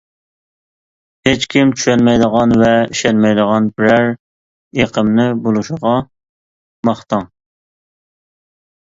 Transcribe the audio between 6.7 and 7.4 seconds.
ماختاڭ.